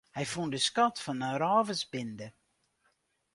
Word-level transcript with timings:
Hy 0.17 0.23
fûn 0.31 0.49
de 0.51 0.59
skat 0.67 0.95
fan 1.03 1.25
in 1.27 1.37
rôversbinde. 1.41 2.27